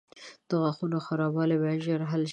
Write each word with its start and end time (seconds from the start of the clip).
•د 0.49 0.51
غاښونو 0.61 0.97
خرابوالی 1.05 1.57
باید 1.61 1.83
ژر 1.85 2.01
حل 2.11 2.23
شي. 2.27 2.29